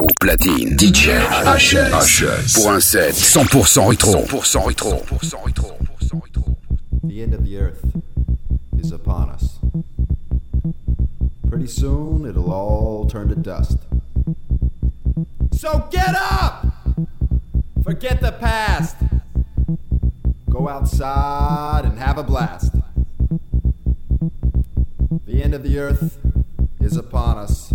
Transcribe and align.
Au 0.00 0.06
platine, 0.18 0.78
DJ 0.78 1.10
HS. 1.44 2.54
Pour 2.54 2.72
un 2.72 2.80
set 2.80 3.14
100% 3.14 3.88
rétro. 3.88 4.24
100% 4.24 4.64
rétro. 4.64 5.02
100% 5.22 5.36
rétro. 5.44 6.56
The 7.04 7.20
end 7.20 7.34
of 7.34 7.44
the 7.44 7.58
earth 7.58 7.84
is 8.82 8.90
upon 8.90 9.28
us. 9.30 9.58
Pretty 11.48 11.66
soon 11.66 12.24
it'll 12.26 12.50
all 12.50 13.06
turn 13.06 13.28
to 13.28 13.34
dust. 13.34 13.78
So 15.52 15.86
get 15.90 16.14
up! 16.16 16.66
Forget 17.84 18.22
the 18.22 18.32
past. 18.32 18.96
Go 20.48 20.68
outside 20.68 21.84
and 21.84 21.98
have 21.98 22.16
a 22.16 22.22
blast. 22.22 22.72
The 25.26 25.42
end 25.42 25.52
of 25.54 25.62
the 25.62 25.78
earth 25.78 26.18
is 26.80 26.96
upon 26.96 27.36
us. 27.36 27.74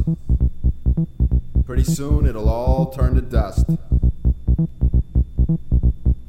Pretty 1.67 1.83
soon 1.83 2.25
it'll 2.25 2.47
all 2.47 2.91
turn 2.91 3.15
to 3.15 3.21
dust. 3.21 3.65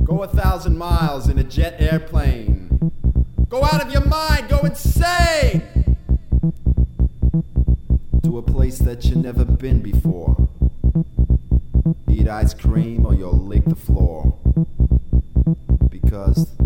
Go 0.03 0.25
a 0.25 0.27
thousand 0.27 0.77
miles 0.77 1.29
in 1.29 1.39
a 1.39 1.45
jet 1.45 1.77
airplane. 1.79 2.93
Go 3.49 3.63
out 3.63 3.81
of 3.81 3.93
your 3.93 4.05
mind, 4.05 4.49
go 4.49 4.59
insane! 4.59 5.63
To 8.25 8.39
a 8.39 8.43
place 8.43 8.79
that 8.81 9.05
you've 9.05 9.19
never 9.19 9.45
been 9.45 9.81
before. 9.81 10.49
Eat 12.11 12.27
ice 12.27 12.53
cream 12.53 13.07
or 13.07 13.15
you'll 13.15 13.39
lick 13.39 13.65
the 13.65 13.77
floor. 13.77 14.37
Because 15.89 16.57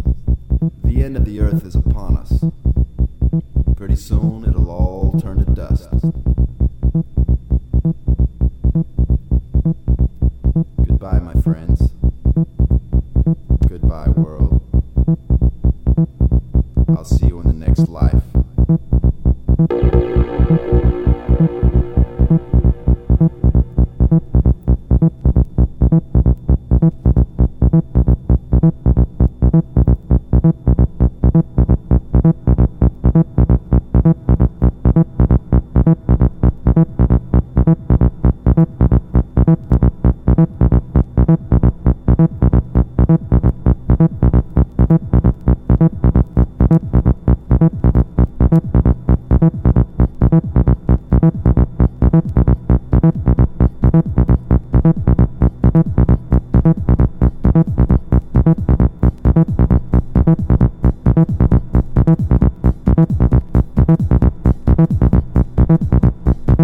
the 0.83 1.05
end 1.05 1.19
of 1.19 1.27
the 1.27 1.41
earth 1.41 1.67
is 1.67 1.75
upon 1.75 2.17
us. 2.17 2.43
Pretty 3.77 3.97
soon 3.97 4.47
it'll 4.49 4.71
all 4.71 5.21
turn 5.21 5.45
to 5.45 5.53
dust. 5.53 5.91
I'll 17.03 17.07
see 17.07 17.32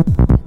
you. 0.06 0.37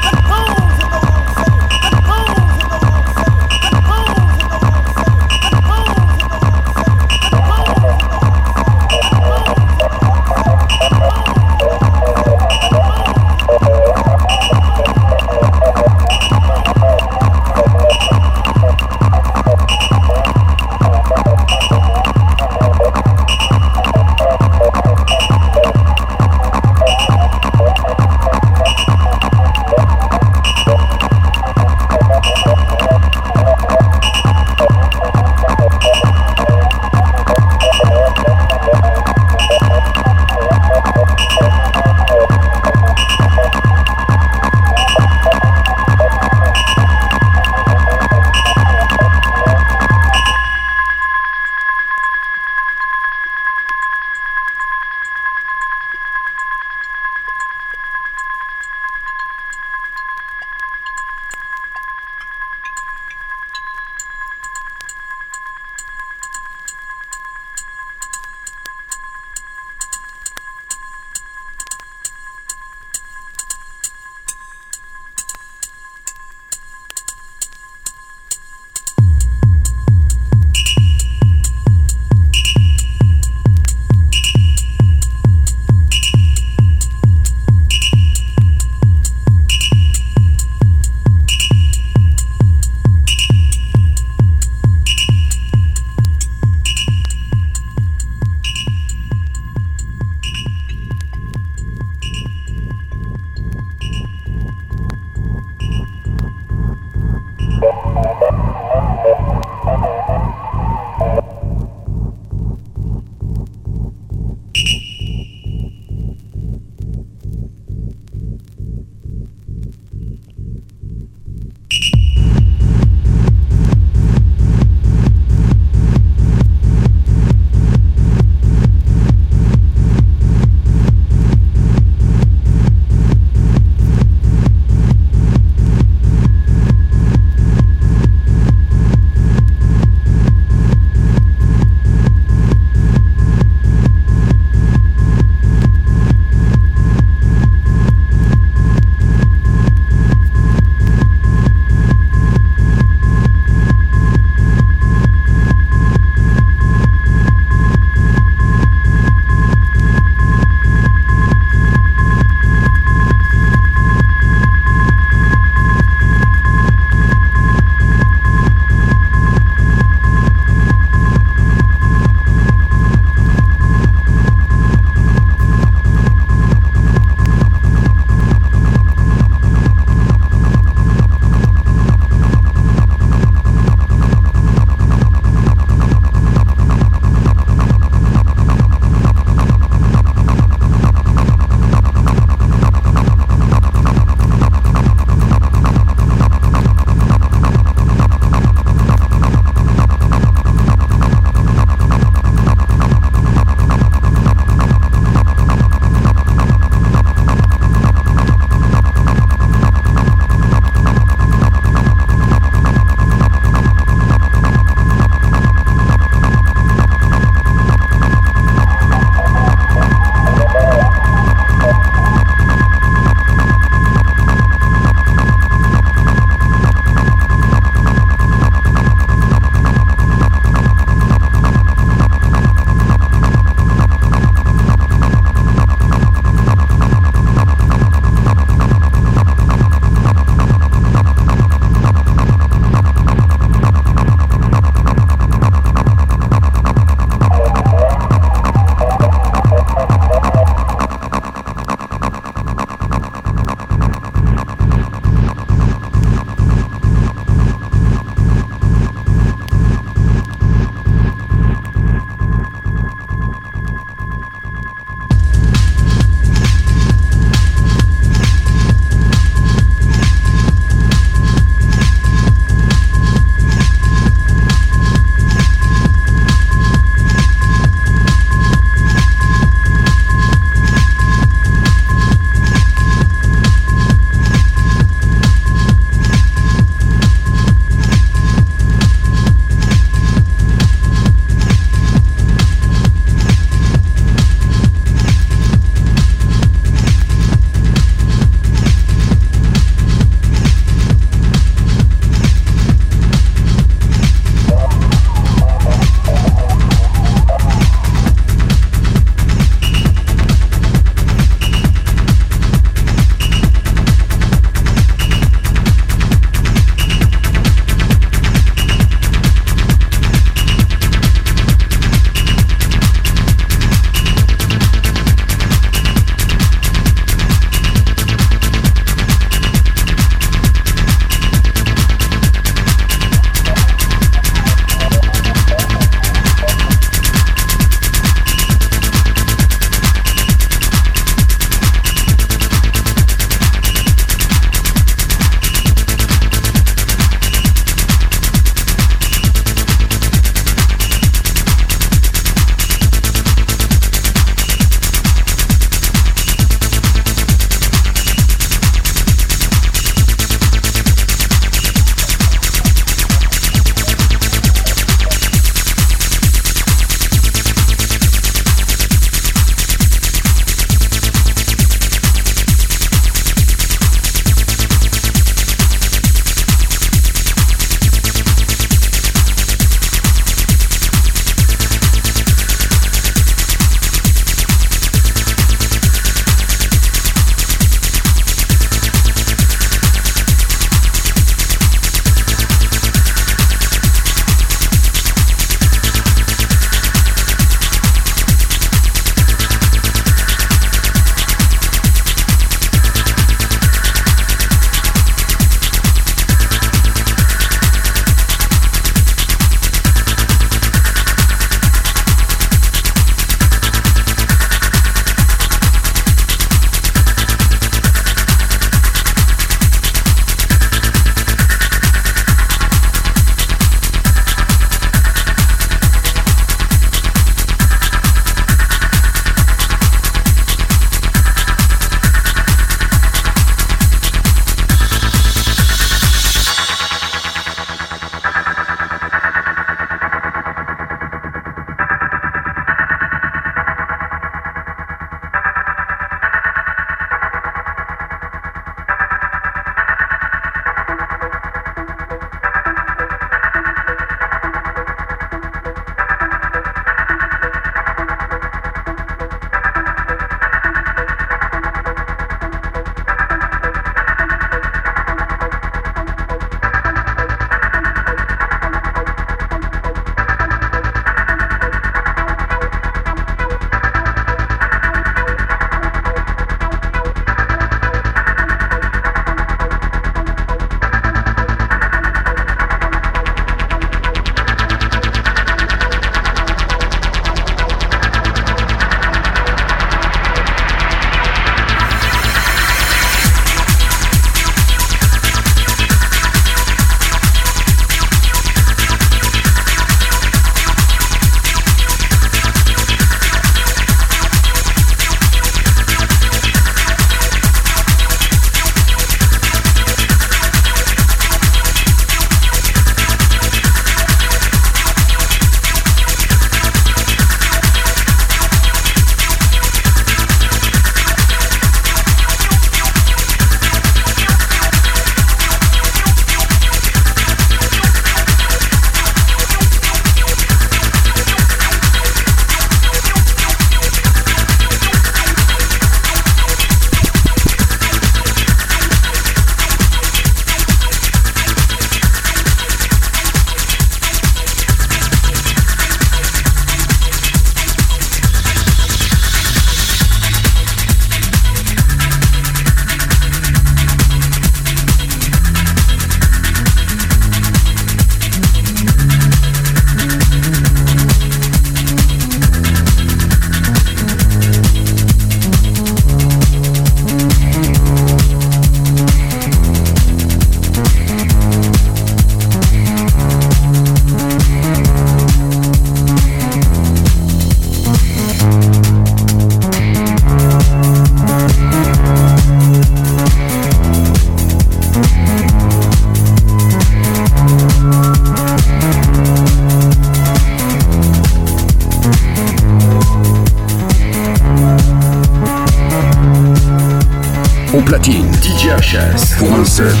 HS 599.61 600.00